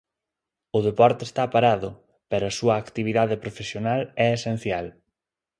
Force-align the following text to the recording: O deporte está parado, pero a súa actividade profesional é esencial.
O 0.77 0.79
deporte 0.87 1.23
está 1.25 1.43
parado, 1.55 1.89
pero 2.29 2.43
a 2.47 2.55
súa 2.59 2.75
actividade 2.83 3.35
profesional 3.43 4.01
é 4.25 4.27
esencial. 4.37 4.87